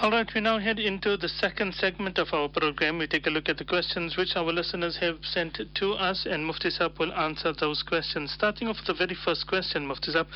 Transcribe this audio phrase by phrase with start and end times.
[0.00, 2.98] All right, we now head into the second segment of our program.
[2.98, 6.46] We take a look at the questions which our listeners have sent to us, and
[6.46, 8.30] Mufti Saab will answer those questions.
[8.30, 10.28] Starting off with the very first question, Mufti Saab.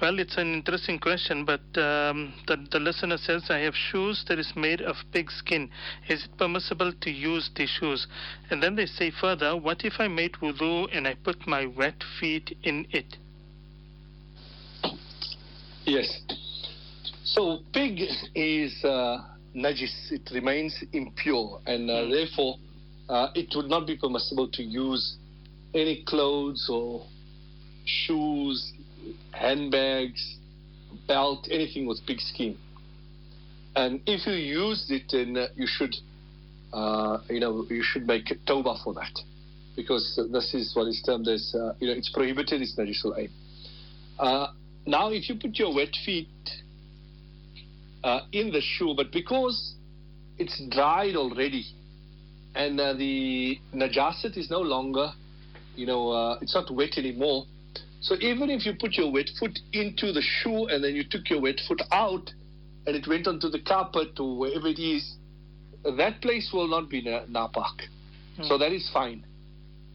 [0.00, 4.38] Well, it's an interesting question, but um, the, the listener says, I have shoes that
[4.38, 5.70] is made of pig skin.
[6.08, 8.06] Is it permissible to use these shoes?
[8.48, 12.04] And then they say further, what if I made wudu and I put my wet
[12.20, 13.16] feet in it?
[15.84, 16.20] Yes.
[17.34, 18.00] So pig
[18.34, 19.18] is uh,
[19.54, 22.10] najis; it remains impure, and uh, Mm.
[22.10, 22.56] therefore
[23.08, 25.16] uh, it would not be permissible to use
[25.74, 27.06] any clothes or
[27.84, 28.72] shoes,
[29.30, 30.22] handbags,
[31.06, 32.56] belt, anything with pig skin.
[33.76, 35.94] And if you used it, then uh, you should,
[36.72, 39.16] uh, you know, you should make a tawbah for that,
[39.76, 42.60] because this is what is termed as, uh, you know, it's prohibited.
[42.60, 43.30] It's najisul ayn.
[44.18, 44.48] Uh,
[44.86, 46.28] now, if you put your wet feet
[48.04, 49.74] uh, in the shoe, but because
[50.38, 51.64] it's dried already,
[52.54, 55.12] and uh, the najasat is no longer,
[55.76, 57.44] you know, uh, it's not wet anymore.
[58.00, 61.28] So even if you put your wet foot into the shoe and then you took
[61.28, 62.30] your wet foot out,
[62.86, 65.16] and it went onto the carpet or wherever it is,
[65.84, 67.82] that place will not be na- napak.
[68.48, 69.24] So that is fine.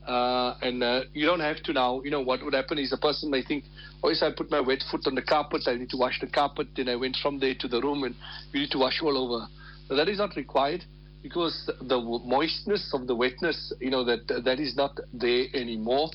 [0.08, 2.98] Uh, and uh, you don't have to now, you know, what would happen is a
[2.98, 3.64] person may think,
[4.04, 6.28] oh, yes, I put my wet foot on the carpet, I need to wash the
[6.28, 8.16] carpet, then I went from there to the room and
[8.52, 9.48] you need to wash all over.
[9.90, 10.84] But that is not required
[11.24, 16.12] because the moistness of the wetness, you know, that that is not there anymore.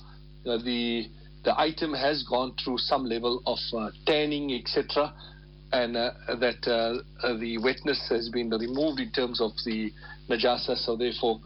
[0.46, 1.08] Uh, the
[1.42, 5.12] the item has gone through some level of uh, tanning, etc.,
[5.72, 9.92] and uh, that uh, the wetness has been removed in terms of the
[10.28, 10.76] najasa.
[10.76, 11.40] So therefore,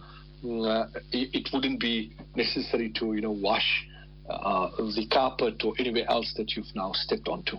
[0.44, 3.86] it, it wouldn't be necessary to you know wash
[4.28, 7.56] uh, the carpet or anywhere else that you've now stepped onto.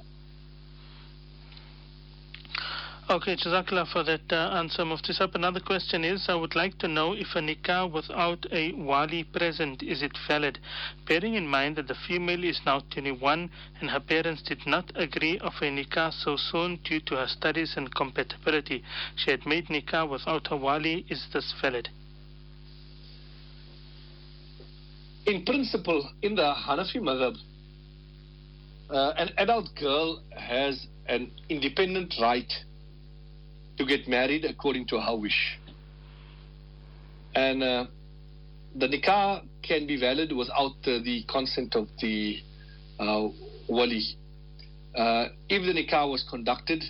[3.08, 5.36] Okay, Jazakallah for that uh, answer, Mufti Saab.
[5.36, 9.84] Another question is, I would like to know if a nikah without a wali present,
[9.84, 10.58] is it valid?
[11.08, 15.38] Bearing in mind that the female is now 21 and her parents did not agree
[15.38, 18.84] of a nikah so soon due to her studies and compatibility.
[19.16, 21.06] She had made nikah without a wali.
[21.08, 21.90] Is this valid?
[25.26, 27.36] In principle, in the Hanafi madhab,
[28.90, 32.52] uh, an adult girl has an independent right
[33.78, 35.58] to get married according to her wish.
[37.34, 37.86] And uh,
[38.76, 42.38] the nikah can be valid without uh, the consent of the
[43.00, 43.28] uh,
[43.68, 44.04] wali.
[44.96, 46.84] Uh, if the nikah was conducted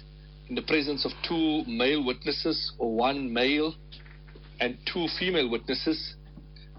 [0.50, 3.74] in the presence of two male witnesses or one male
[4.60, 6.16] and two female witnesses,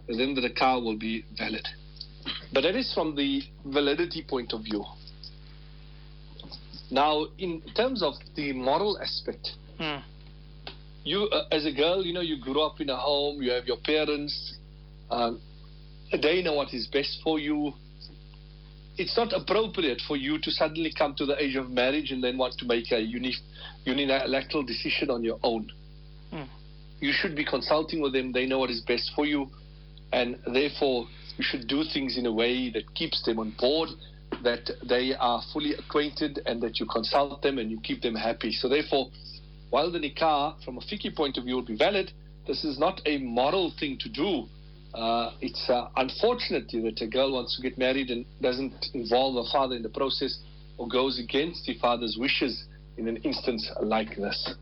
[0.08, 1.66] then the nikah will be valid.
[2.52, 4.84] But that is from the validity point of view.
[6.90, 9.98] Now, in terms of the moral aspect, Hmm.
[11.04, 13.66] you uh, as a girl, you know, you grew up in a home, you have
[13.66, 14.54] your parents,
[15.10, 15.40] um,
[16.22, 17.72] they know what is best for you.
[18.96, 22.38] It's not appropriate for you to suddenly come to the age of marriage and then
[22.38, 23.36] want to make a uni-
[23.84, 25.70] unilateral decision on your own.
[26.30, 26.44] Hmm.
[27.00, 28.32] You should be consulting with them.
[28.32, 29.50] They know what is best for you,
[30.12, 31.06] and therefore
[31.36, 33.90] you should do things in a way that keeps them on board,
[34.42, 38.52] that they are fully acquainted, and that you consult them and you keep them happy.
[38.52, 39.10] So therefore,
[39.70, 42.12] while the nikah, from a fiqh point of view, would be valid,
[42.46, 44.44] this is not a moral thing to do.
[44.94, 49.50] Uh, it's uh, unfortunately that a girl wants to get married and doesn't involve her
[49.52, 50.38] father in the process
[50.78, 52.64] or goes against the father's wishes
[52.96, 54.54] in an instance like this.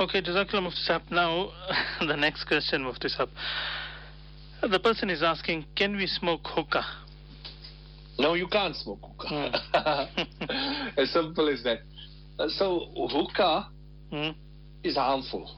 [0.00, 1.10] Okay, Jazakallah Mufti Saab.
[1.10, 1.50] Now,
[2.06, 3.28] the next question, Mufti Saab.
[4.62, 6.84] The person is asking, can we smoke hookah?
[8.18, 10.08] No, you can't smoke hookah.
[10.96, 11.78] as simple as that.
[12.38, 13.68] Uh, so hookah
[14.10, 14.30] Hmm?
[14.84, 15.50] is harmful.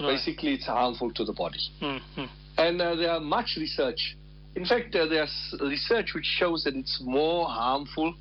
[0.00, 0.16] Right.
[0.16, 1.60] Basically, it's harmful to the body.
[1.78, 2.24] Hmm, hmm.
[2.58, 4.16] And uh, there are much research.
[4.56, 8.14] In fact, uh, there's research which shows that it's more harmful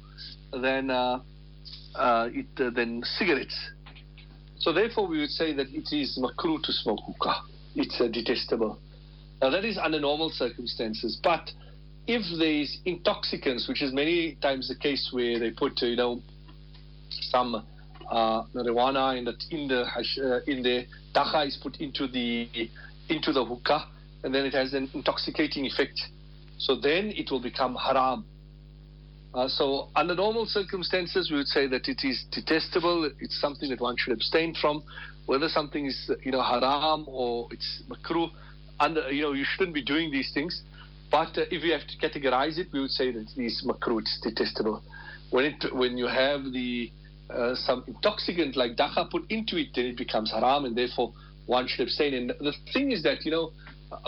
[0.52, 1.22] than uh,
[1.96, 3.58] uh, it, uh, than cigarettes.
[4.60, 7.42] So therefore, we would say that it is makruh to smoke hookah.
[7.76, 8.80] It's uh, detestable.
[9.42, 11.52] Now that is under normal circumstances, but
[12.08, 15.96] if there is intoxicants, which is many times the case where they put, uh, you
[15.96, 16.22] know,
[17.10, 17.56] some
[18.10, 22.48] uh, marijuana in the in the uh, in the dagga is put into the
[23.10, 23.88] into the hookah,
[24.24, 26.00] and then it has an intoxicating effect.
[26.58, 28.26] So then it will become haram.
[29.34, 33.10] Uh, so under normal circumstances, we would say that it is detestable.
[33.20, 34.84] It's something that one should abstain from.
[35.26, 38.30] Whether something is you know haram or it's makruh,
[38.80, 40.62] under you know you shouldn't be doing these things.
[41.10, 44.02] But uh, if we have to categorize it, we would say that it is makruh.
[44.02, 44.84] It's detestable.
[45.32, 46.92] When it when you have the
[47.30, 51.12] uh, some intoxicant like dagga put into it, then it becomes haram, and therefore
[51.48, 52.14] one should abstain.
[52.14, 53.52] And the thing is that you know,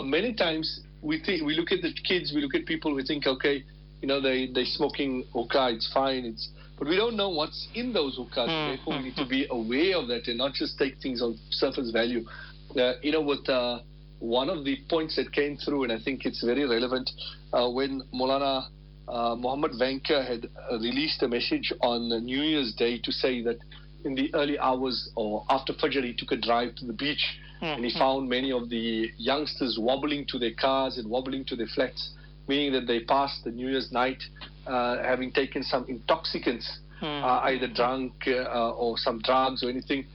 [0.02, 3.26] many times we think we look at the kids, we look at people, we think,
[3.26, 3.64] okay,
[4.00, 7.92] you know, they they smoking hookah, it's fine, it's but we don't know what's in
[7.92, 8.48] those hookahs.
[8.48, 8.76] Mm.
[8.76, 11.90] Therefore, we need to be aware of that and not just take things on surface
[11.90, 12.24] value.
[12.78, 13.80] Uh, you know, with uh,
[14.18, 17.10] one of the points that came through, and I think it's very relevant,
[17.52, 18.66] uh, when Molana
[19.08, 20.48] uh, Muhammad Vanka had
[20.80, 23.58] released a message on New Year's Day to say that
[24.04, 27.24] in the early hours or after Fajr, he took a drive to the beach
[27.56, 27.64] mm-hmm.
[27.64, 27.98] and he hmm.
[27.98, 32.10] found many of the youngsters wobbling to their cars and wobbling to their flats,
[32.48, 34.22] meaning that they passed the New Year's night
[34.66, 37.24] uh, having taken some intoxicants, mm-hmm.
[37.48, 40.06] either drunk uh, or some drugs or anything.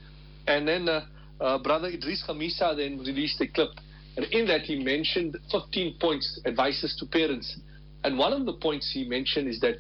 [0.48, 3.72] And then uh, Brother Idris Khamisa then released a clip.
[4.18, 7.58] And in that, he mentioned 15 points, advices to parents
[8.04, 9.76] and one of the points he mentioned is that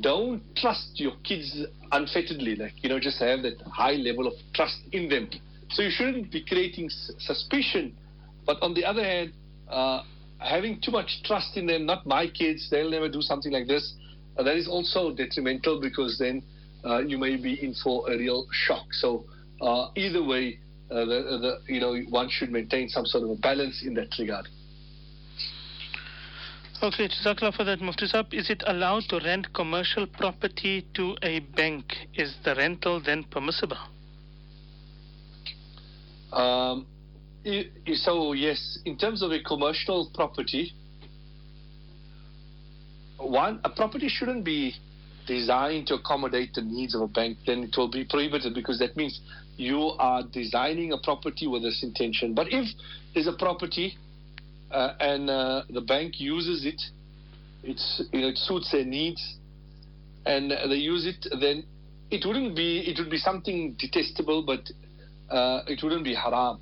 [0.00, 1.56] don't trust your kids
[1.92, 5.28] unfetteredly, like, you know, just have that high level of trust in them.
[5.70, 7.96] So you shouldn't be creating suspicion.
[8.46, 9.32] But on the other hand,
[9.68, 10.02] uh,
[10.44, 13.94] having too much trust in them, not my kids, they'll never do something like this,
[14.36, 16.42] uh, that is also detrimental because then
[16.84, 18.92] uh, you may be in for a real shock.
[18.92, 19.24] So
[19.60, 20.58] uh, either way,
[20.90, 24.14] uh, the, the, you know, one should maintain some sort of a balance in that
[24.18, 24.46] regard.
[26.82, 28.34] Okay, Jazakallah for that, Mufti Saab.
[28.34, 31.84] Is it allowed to rent commercial property to a bank?
[32.14, 33.78] Is the rental then permissible?
[36.32, 36.86] Um,
[37.96, 40.72] so, yes, in terms of a commercial property,
[43.18, 44.74] one, a property shouldn't be
[45.26, 48.96] designed to accommodate the needs of a bank, then it will be prohibited because that
[48.96, 49.20] means
[49.56, 52.34] you are designing a property with this intention.
[52.34, 52.68] But if
[53.14, 53.96] there's a property
[54.74, 56.82] uh, and uh, the bank uses it.
[57.62, 59.36] It's you know, it suits their needs,
[60.26, 61.26] and they use it.
[61.40, 61.64] Then
[62.10, 64.60] it wouldn't be it would be something detestable, but
[65.34, 66.60] uh, it wouldn't be haram.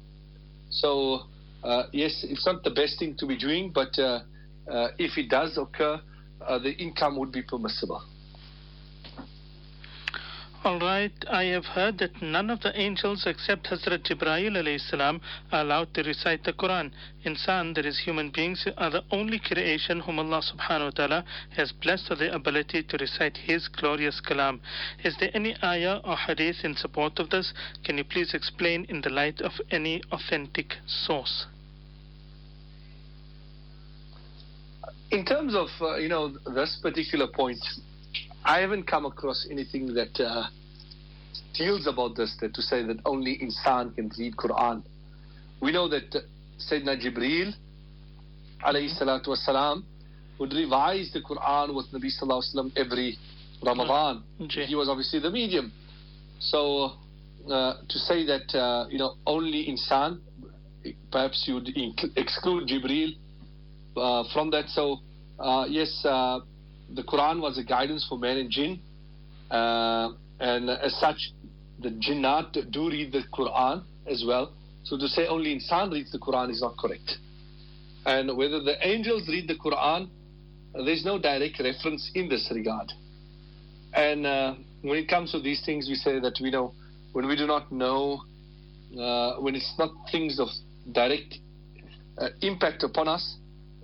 [0.73, 1.21] So
[1.63, 4.21] uh, yes, it's not the best thing to be doing, but uh,
[4.71, 6.01] uh, if it does occur,
[6.41, 8.03] the income would be permissible.
[10.65, 15.21] All right, I have heard that none of the angels except Hazrat Jibreel salam
[15.51, 16.93] are allowed to recite the Quran.
[17.27, 21.25] Insan, that is human beings, are the only creation whom Allah subhanahu wa ta'ala
[21.57, 24.61] has blessed with the ability to recite His glorious kalam.
[25.03, 27.53] Is there any ayah or hadith in support of this?
[27.83, 31.47] Can you please explain in the light of any authentic source?
[35.11, 37.59] In terms of, uh, you know, this particular point,
[38.45, 40.47] I haven't come across anything that uh,
[41.55, 44.83] deals about this, that to say that only insan can read Quran.
[45.61, 46.21] We know that uh,
[46.59, 47.53] Sayyidina Jibreel,
[48.67, 49.85] alayhi salatu wasalam,
[50.41, 53.19] would revise the Quran with Nabi sallallahu alaihi wasallam every
[53.65, 54.25] Ramadan.
[54.51, 55.73] He was obviously the medium.
[56.41, 56.93] So
[57.49, 60.21] uh, to say that uh, you know only insan,
[61.13, 61.69] perhaps you would
[62.17, 63.15] exclude Jibreel
[63.97, 64.69] uh, from that.
[64.69, 64.99] So
[65.39, 66.41] uh, yes, uh,
[66.95, 68.81] the Quran was a guidance for men and jinn,
[69.51, 70.11] uh,
[70.41, 71.33] and as such,
[71.81, 74.53] the jinnat do read the Quran as well.
[74.85, 77.19] So to say only insan reads the Quran is not correct.
[78.05, 80.09] And whether the angels read the Quran,
[80.75, 82.91] there's no direct reference in this regard.
[83.95, 86.73] And uh, when it comes to these things, we say that we know
[87.13, 88.23] when we do not know,
[88.99, 90.49] uh, when it's not things of
[90.91, 91.39] direct
[92.19, 93.37] uh, impact upon us,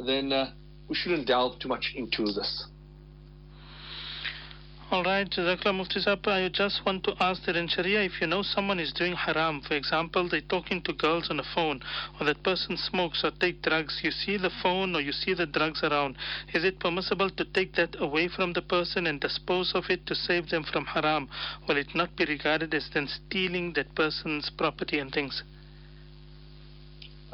[0.05, 0.51] then uh,
[0.89, 2.67] we shouldn't delve too much into this.
[4.91, 8.27] All right, Jazakallah Mufti Saab, I just want to ask that in Sharia, if you
[8.27, 11.83] know someone is doing haram, for example, they're talking to girls on the phone,
[12.19, 15.45] or that person smokes or take drugs, you see the phone or you see the
[15.45, 16.17] drugs around,
[16.55, 20.15] is it permissible to take that away from the person and dispose of it to
[20.15, 21.29] save them from haram?
[21.69, 25.43] Will it not be regarded as then stealing that person's property and things?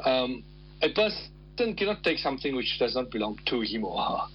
[0.03, 0.43] Um,
[0.81, 4.27] a person cannot take something which does not belong to him or her.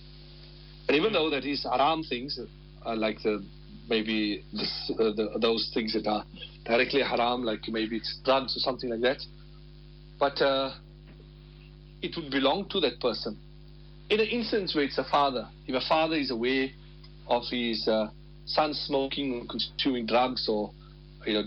[0.89, 2.41] And even though that is haram things,
[2.85, 3.45] uh, like the
[3.89, 6.25] maybe uh, the, those things that are
[6.65, 9.19] directly haram, like maybe it's drugs or something like that.
[10.19, 10.75] But uh,
[12.03, 13.37] it would belong to that person.
[14.09, 16.69] In an instance where it's a father, if a father is aware
[17.29, 18.09] of his uh,
[18.47, 20.73] son smoking, or consuming drugs, or
[21.27, 21.45] you know,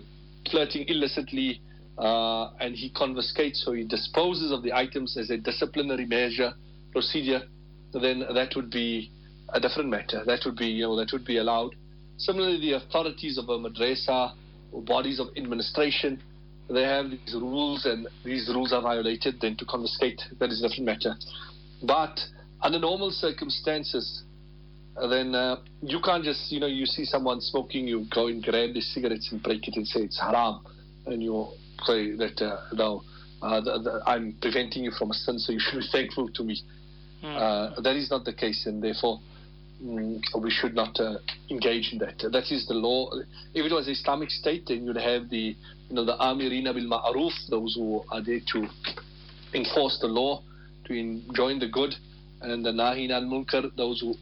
[0.50, 1.62] flirting illicitly,
[1.98, 6.54] uh, and he confiscates or he disposes of the items as a disciplinary measure
[6.92, 7.42] procedure,
[7.94, 9.12] then that would be
[9.54, 10.24] a different matter.
[10.26, 11.76] That would be, you know, that would be allowed.
[12.18, 14.34] Similarly, the authorities of a madrasa
[14.72, 16.22] or bodies of administration,
[16.70, 19.40] they have these rules, and these rules are violated.
[19.42, 21.16] Then to confiscate, that is a different matter.
[21.84, 22.20] But
[22.62, 24.24] under normal circumstances,
[25.10, 28.74] then uh, you can't just, you know, you see someone smoking, you go and grab
[28.74, 30.64] the cigarettes and break it and say it's haram.
[31.06, 31.48] And you
[31.84, 33.04] say that, uh, no,
[33.42, 36.44] uh, the, the, I'm preventing you from a sin, so you should be thankful to
[36.44, 36.62] me.
[37.24, 37.82] Mm.
[37.84, 39.22] that is not the case, and therefore
[39.84, 41.18] we should not uh,
[41.50, 42.20] engage in that.
[42.32, 43.12] That is the law.
[43.54, 45.56] If it was Islamic State, then you'd have the,
[45.90, 48.68] you know, the Amirina bil Ma'aruf, those who are there to
[49.54, 50.42] enforce the law,
[50.86, 51.94] to enjoin the good,
[52.42, 54.16] and the Nahin al Munkar, those who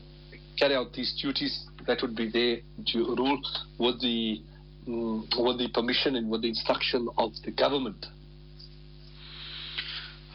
[0.58, 3.42] carry out these duties that would be there to rule
[3.80, 4.42] with the
[4.88, 8.06] um, with the permission and with the instruction of the government.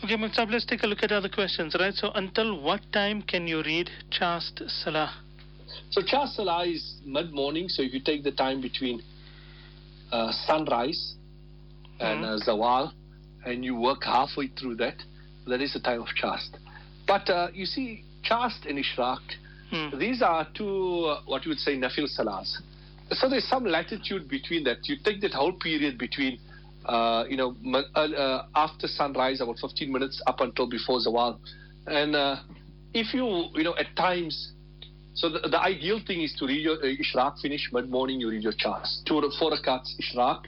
[0.07, 1.93] Okay, Muktab, let's take a look at other questions, right?
[1.93, 5.13] So, until what time can you read Chast Salah?
[5.91, 7.69] So, Chast Salah is mid morning.
[7.69, 9.03] So, if you take the time between
[10.13, 11.15] uh, sunrise
[11.99, 12.51] and mm-hmm.
[12.51, 12.93] uh, Zawal
[13.45, 14.95] and you work halfway through that,
[15.49, 16.51] that is the time of Chast.
[17.09, 19.19] But uh, you see, Chast and Ishraq
[19.71, 19.99] Hmm.
[19.99, 22.59] These are two, uh, what you would say, nafil salahs.
[23.11, 24.89] So there's some latitude between that.
[24.89, 26.39] You take that whole period between,
[26.89, 27.57] uh, you know,
[27.95, 31.39] uh, uh, after sunrise, about 15 minutes up until before zawal.
[31.87, 32.37] And uh,
[32.95, 34.53] if you, you know, at times,
[35.15, 38.43] so the, the ideal thing is to read your uh, ishraq, finish mid-morning, you read
[38.43, 39.03] your chas.
[39.07, 40.45] Two or four rakats ishraq.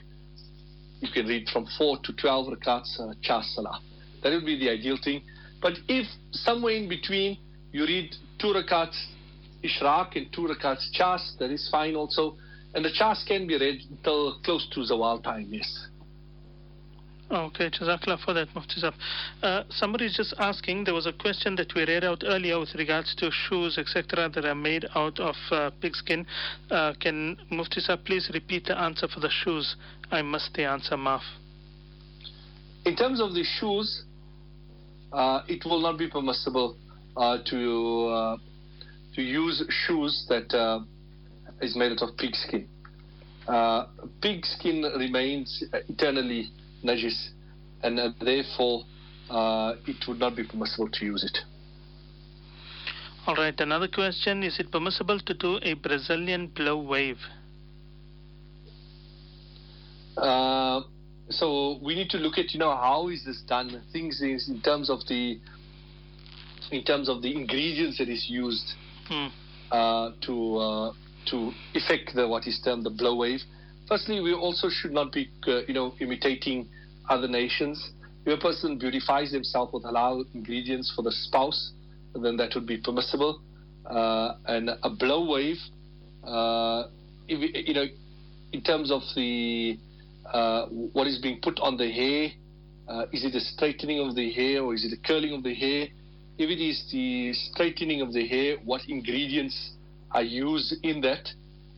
[1.01, 3.79] You can read from 4 to 12 rakats uh, chas salah.
[4.21, 5.21] That would be the ideal thing.
[5.61, 7.37] But if somewhere in between
[7.71, 8.97] you read two rakats
[9.63, 12.37] Ishraq and two rakats Chas, that is fine also.
[12.73, 15.87] And the Chas can be read until close to Zawal time, yes.
[17.31, 18.81] Okay, Jazakallah for that, Mufti
[19.43, 22.73] uh, Somebody is just asking, there was a question that we read out earlier with
[22.73, 26.25] regards to shoes, etc., that are made out of uh, pigskin.
[26.71, 29.75] Uh, can Mufti please repeat the answer for the shoes?
[30.09, 31.21] I missed the answer, Maf.
[32.85, 34.05] In terms of the shoes,
[35.13, 36.77] uh, it will not be permissible
[37.15, 38.37] uh, to uh,
[39.13, 40.79] to use shoes that uh,
[41.61, 42.67] is made out of pig skin.
[44.19, 46.51] pig skin remains eternally
[46.83, 47.29] najis,
[47.83, 48.83] and therefore
[49.87, 51.37] it would not be permissible to use it.
[53.27, 53.59] All right.
[53.59, 57.19] Another question: Is it permissible to do a Brazilian blow wave?
[60.17, 60.81] Uh,
[61.29, 64.61] so we need to look at you know how is this done things is in
[64.61, 65.39] terms of the
[66.71, 68.73] in terms of the ingredients that is used
[69.71, 70.93] uh, to uh,
[71.29, 73.41] to effect the what is termed the blow wave.
[73.89, 76.69] Firstly, we also should not be uh, you know imitating
[77.09, 77.91] other nations.
[78.25, 81.71] If a person beautifies himself with halal ingredients for the spouse,
[82.13, 83.41] then that would be permissible.
[83.89, 85.57] Uh, and a blow wave,
[86.23, 86.83] uh,
[87.27, 87.85] if, you know,
[88.53, 89.77] in terms of the
[90.31, 92.31] uh, what is being put on the hair,
[93.11, 95.87] is it a straightening of the hair or is it a curling of the hair?
[96.39, 99.73] if it is the straightening of the hair, what ingredients
[100.11, 101.27] are used in that,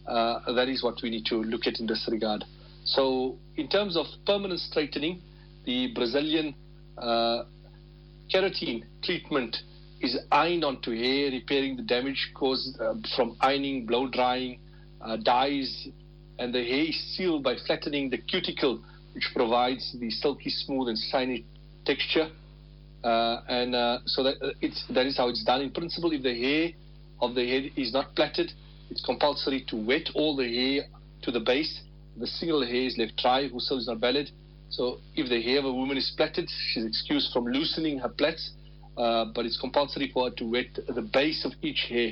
[0.07, 2.43] uh, that is what we need to look at in this regard.
[2.85, 5.21] So, in terms of permanent straightening,
[5.65, 6.55] the Brazilian
[6.97, 7.43] uh,
[8.33, 9.57] keratin treatment
[10.01, 14.59] is ironed onto hair, repairing the damage caused uh, from ironing, blow drying,
[14.99, 15.87] uh, dyes,
[16.39, 18.81] and the hair is sealed by flattening the cuticle,
[19.13, 21.45] which provides the silky smooth and shiny
[21.85, 22.29] texture.
[23.03, 24.35] Uh, and uh, so that
[24.89, 26.11] that is how it's done in principle.
[26.11, 26.71] If the hair
[27.19, 28.51] of the head is not plaited,
[28.91, 30.83] it's compulsory to wet all the hair
[31.23, 31.81] to the base.
[32.17, 33.47] The single hair is left dry.
[33.47, 34.29] Ghusl is not valid.
[34.69, 38.51] So if the hair of a woman is plaited, she's excused from loosening her plaits,
[38.97, 42.11] uh, but it's compulsory for her to wet the base of each hair.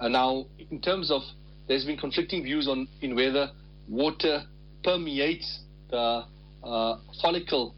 [0.00, 1.22] And now, in terms of,
[1.68, 3.50] there's been conflicting views on in whether
[3.88, 4.42] water
[4.82, 6.24] permeates the
[6.64, 7.74] uh, follicle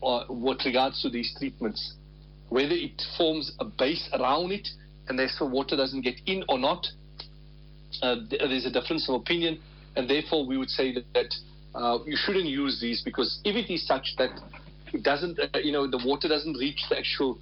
[0.00, 1.94] uh, with regards to these treatments.
[2.50, 4.68] Whether it forms a base around it
[5.08, 6.86] and therefore water doesn't get in or not,
[8.02, 9.58] uh, there's a difference of opinion,
[9.96, 11.34] and therefore we would say that, that
[11.74, 14.30] uh, you shouldn't use these because if it is such that
[14.92, 17.38] it doesn't, uh, you know, the water doesn't reach the actual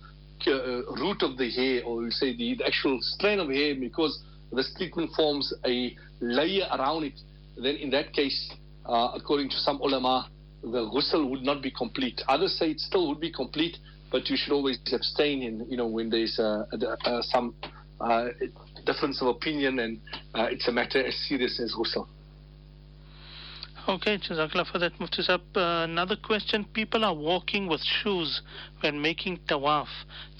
[0.46, 4.22] uh, root of the hair, or we say the, the actual strain of hair, because
[4.52, 7.14] this treatment forms a layer around it,
[7.56, 8.52] then in that case,
[8.86, 10.28] uh, according to some ulama,
[10.62, 12.20] the ghusl would not be complete.
[12.28, 13.76] Others say it still would be complete,
[14.10, 16.64] but you should always abstain in, you know, when there's uh,
[17.04, 17.54] uh, some
[18.02, 18.28] uh,
[18.84, 20.00] difference of opinion and
[20.34, 22.06] uh, it's a matter as serious as ghusl.
[23.88, 26.64] Okay, Jazakallah for that, Mufti uh, another question.
[26.72, 28.42] People are walking with shoes
[28.80, 29.88] when making tawaf.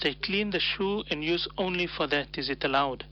[0.01, 2.37] They clean the shoe and use only for that.
[2.37, 3.03] Is it allowed?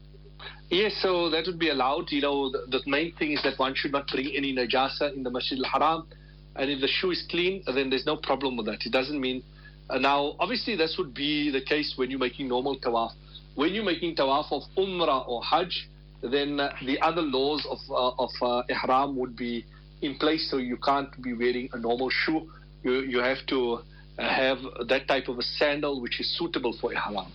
[0.69, 2.11] Yes, so that would be allowed.
[2.11, 5.23] You know, the, the main thing is that one should not bring any najasa in
[5.23, 6.07] the Masjid al-Haram
[6.55, 8.85] and if the shoe is clean, then there's no problem with that.
[8.85, 9.43] It doesn't mean.
[9.89, 13.11] Uh, now, obviously, this would be the case when you're making normal tawaf.
[13.55, 15.89] When you're making tawaf of Umrah or Hajj,
[16.21, 19.65] then uh, the other laws of uh, of uh, ihram would be
[20.01, 20.49] in place.
[20.49, 22.49] So you can't be wearing a normal shoe.
[22.83, 23.79] You you have to
[24.17, 27.31] uh, have that type of a sandal which is suitable for ihram.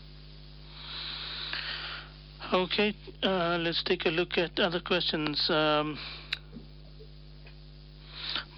[2.52, 2.94] Okay,
[3.24, 5.50] uh, let's take a look at other questions.
[5.50, 5.98] Um,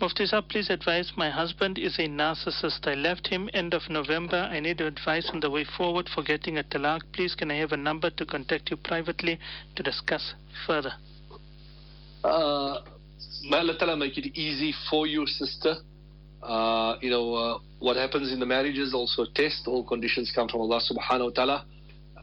[0.00, 1.10] Mufti Saab, please advise.
[1.16, 2.86] My husband is a narcissist.
[2.86, 4.36] I left him end of November.
[4.36, 7.00] I need advice on the way forward for getting a talaq.
[7.12, 9.40] Please, can I have a number to contact you privately
[9.74, 10.34] to discuss
[10.68, 10.92] further?
[12.22, 12.78] Uh,
[13.50, 15.74] may Allah Ta'ala make it easy for you, sister.
[16.44, 19.66] Uh, you know, uh, what happens in the marriage is also a test.
[19.66, 21.64] All conditions come from Allah Subhanahu wa Ta'ala.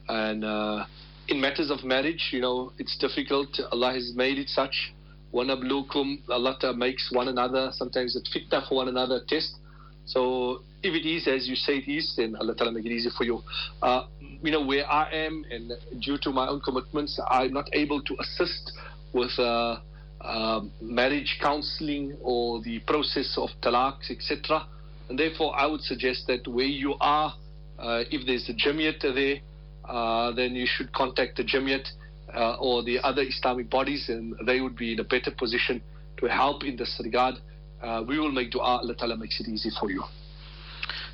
[0.07, 0.85] And uh,
[1.27, 3.49] in matters of marriage, you know, it's difficult.
[3.73, 4.94] Allah has made it such.
[5.35, 9.57] Wanablukum, Allah makes one another, sometimes it's fitna for one another, test.
[10.05, 13.09] So if it is as you say it is, then Allah Ta'ala make it easy
[13.17, 13.41] for you.
[13.81, 14.05] Uh,
[14.41, 18.15] you know, where I am, and due to my own commitments, I'm not able to
[18.19, 18.71] assist
[19.11, 19.79] with uh,
[20.21, 24.65] uh, marriage counseling or the process of talaqs, etc.
[25.09, 27.33] And therefore, I would suggest that where you are,
[27.77, 29.39] uh, if there's a jamiat there,
[29.83, 31.87] uh, then you should contact the jamiyat
[32.35, 35.81] uh, or the other Islamic bodies, and they would be in a better position
[36.17, 37.35] to help in this regard.
[37.81, 38.79] Uh, we will make dua.
[38.81, 40.03] Allah Ta'ala makes it easy for you.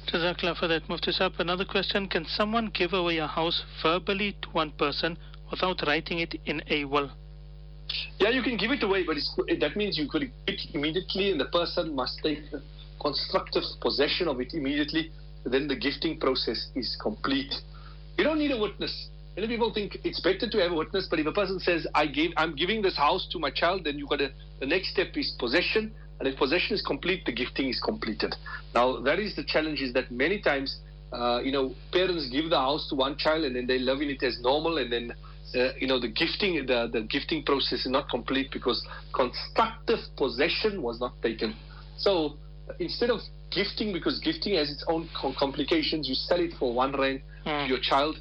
[0.07, 1.39] Jazakallah for that, Mufti Saab.
[1.39, 5.17] Another question Can someone give away a house verbally to one person
[5.49, 7.11] without writing it in a will?
[8.19, 9.17] Yeah, you can give it away, but
[9.59, 12.39] that means you could give it immediately, and the person must take
[13.01, 15.11] constructive possession of it immediately.
[15.43, 17.53] Then the gifting process is complete.
[18.17, 19.09] You don't need a witness.
[19.35, 22.05] Many people think it's better to have a witness, but if a person says, "I
[22.05, 24.31] gave, I'm giving this house to my child," then you got to.
[24.59, 28.35] The next step is possession, and if possession is complete, the gifting is completed.
[28.75, 30.79] Now that is the challenge: is that many times,
[31.13, 34.09] uh, you know, parents give the house to one child and then they live in
[34.09, 35.13] it as normal, and then
[35.55, 40.81] uh, you know the gifting the, the gifting process is not complete because constructive possession
[40.81, 41.53] was not taken
[41.97, 42.37] so
[42.79, 43.19] instead of
[43.49, 47.63] gifting because gifting has its own complications you sell it for one rand mm.
[47.63, 48.17] to your child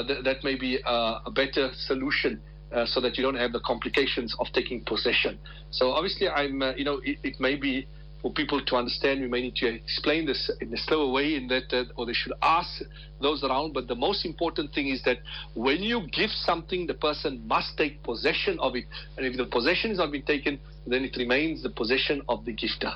[0.00, 2.40] th- that may be uh, a better solution
[2.72, 5.38] uh, so that you don't have the complications of taking possession
[5.70, 7.86] so obviously i'm uh, you know it, it may be
[8.22, 11.48] for people to understand, we may need to explain this in a slower way, in
[11.48, 12.82] that, uh, or they should ask
[13.20, 13.74] those around.
[13.74, 15.18] But the most important thing is that
[15.54, 18.84] when you give something, the person must take possession of it,
[19.16, 22.52] and if the possession is not been taken, then it remains the possession of the
[22.52, 22.94] gifter.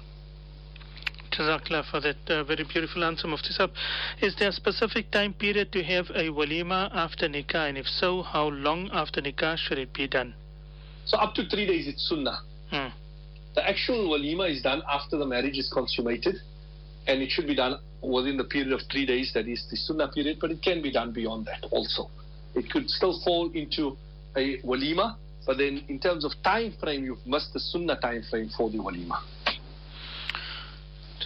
[1.37, 3.70] Jazakallah for that uh, very beautiful answer, Mufti Saab.
[4.22, 8.22] Is there a specific time period to have a walima after nikah, and if so,
[8.22, 10.35] how long after nikah should it be done?
[11.05, 12.38] So up to three days, it's sunnah.
[12.70, 12.88] Hmm.
[13.55, 16.37] The actual walima is done after the marriage is consummated,
[17.07, 20.09] and it should be done within the period of three days, that is the sunnah
[20.09, 22.11] period, but it can be done beyond that also.
[22.55, 23.96] It could still fall into
[24.37, 28.51] a walima, but then in terms of time frame, you've missed the sunnah time frame
[28.57, 29.20] for the walima.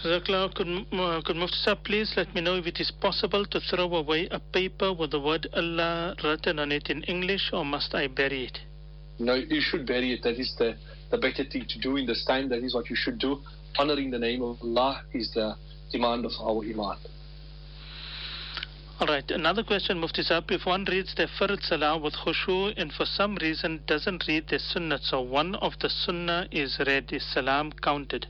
[0.03, 0.67] Jazakallah, could,
[0.99, 4.27] uh, could Mufti Saab please let me know if it is possible to throw away
[4.31, 8.45] a paper with the word Allah written on it in English, or must I bury
[8.45, 8.57] it?
[9.19, 10.23] No, you should bury it.
[10.23, 10.75] That is the,
[11.11, 12.49] the better thing to do in this time.
[12.49, 13.41] That is what you should do.
[13.77, 15.55] Honoring the name of Allah is the
[15.91, 16.97] demand of our Iman.
[18.99, 20.49] All right, another question, Mufti Saab.
[20.49, 24.57] If one reads the Fard Salah with khushu and for some reason doesn't read the
[24.57, 28.25] Sunnah, so one of the Sunnah is read, is Salam counted?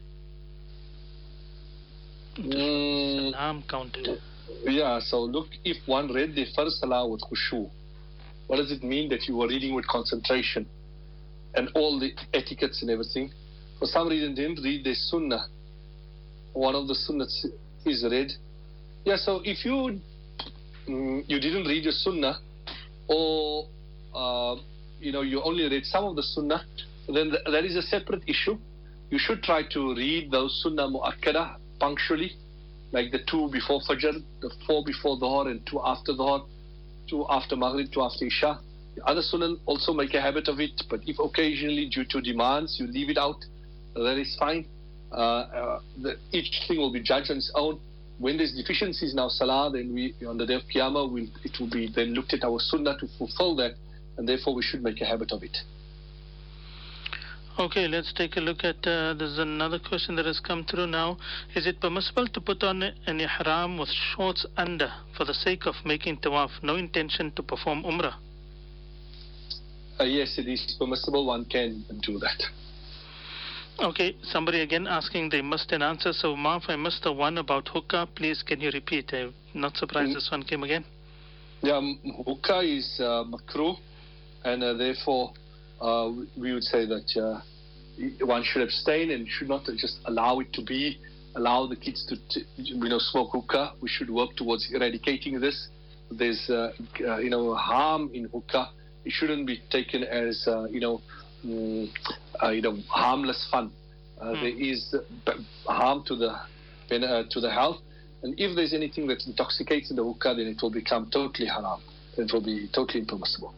[2.38, 4.20] Mm, Salam counted.
[4.66, 7.70] yeah, so look, if one read the first Salah with khushu,
[8.48, 10.66] what does it mean that you were reading with concentration
[11.56, 13.32] and all the etiquettes and everything?
[13.80, 15.48] For some reason, didn't read the Sunnah.
[16.54, 17.46] One of the Sunnahs
[17.86, 18.32] is read.
[19.04, 20.00] Yeah, so if you
[20.88, 22.38] mm, you didn't read your Sunnah,
[23.08, 23.68] or
[24.14, 24.56] uh,
[25.00, 26.64] you know you only read some of the Sunnah,
[27.08, 28.58] then th- that is a separate issue.
[29.10, 32.32] You should try to read those Sunnah mu'akkada punctually,
[32.92, 36.46] like the two before Fajr, the four before Dhuhr, and two after Dhuhr,
[37.10, 38.60] two after Maghrib, two after Isha.
[38.96, 42.78] The other Sunnah also make a habit of it, but if occasionally due to demands
[42.80, 43.40] you leave it out,
[43.96, 44.66] that is fine.
[45.12, 47.80] Uh, uh, the, each thing will be judged on its own.
[48.20, 51.60] When there's deficiencies in our Salah, then we on the day of Qiyamah, we'll, it
[51.60, 53.74] will be then looked at our Sunnah to fulfill that,
[54.18, 55.58] and therefore we should make a habit of it.
[57.60, 58.78] Okay, let's take a look at.
[58.88, 61.18] Uh, there's another question that has come through now.
[61.54, 65.76] Is it permissible to put on an ihram with shorts under for the sake of
[65.86, 68.16] making tawaf, no intention to perform umrah?
[70.00, 71.26] Uh, yes, it is permissible.
[71.28, 72.42] One can do that.
[73.80, 76.14] Okay, somebody again asking they missed an answer.
[76.14, 79.12] So, Ma, I missed the one about hookah, please can you repeat?
[79.14, 80.16] I'm not surprised Mm.
[80.16, 80.86] this one came again.
[81.62, 81.82] Yeah,
[82.26, 83.78] hookah is uh, makruh,
[84.44, 85.34] and uh, therefore
[85.82, 87.42] uh, we would say that uh,
[88.26, 91.00] one should abstain and should not just allow it to be,
[91.36, 92.16] allow the kids to,
[92.58, 93.74] you know smoke hookah.
[93.82, 95.70] We should work towards eradicating this.
[96.12, 96.72] There's uh,
[97.08, 98.70] uh, you know harm in hookah.
[99.06, 101.02] It shouldn't be taken as uh, you know
[101.46, 101.90] mm,
[102.44, 103.72] uh, you know harmless fun.
[104.22, 104.94] Uh, There is
[105.26, 107.80] b- harm to the uh, to the health,
[108.24, 111.82] and if there's anything that intoxicates in the hookah, then it will become totally haram.
[112.18, 113.56] It will be totally impermissible.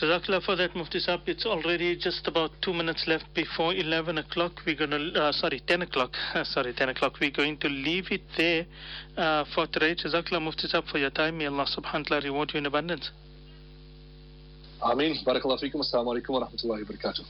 [0.00, 1.22] Jazakallah for that, Mufti Saab.
[1.26, 4.52] It's already just about two minutes left before 11 o'clock.
[4.66, 6.12] We're going to, uh, sorry, 10 o'clock.
[6.44, 7.14] sorry, 10 o'clock.
[7.20, 8.66] We're going to leave it there
[9.16, 9.94] uh, for today.
[9.94, 11.38] Jazakallah, Mufti Saab, for your time.
[11.38, 13.10] May Allah subhanahu wa ta'ala reward you in abundance.
[14.82, 15.16] Ameen.
[15.24, 15.80] Barakallahu feekum.
[15.80, 17.26] Assalamu alaikum wa rahmatullahi wa barakatuh.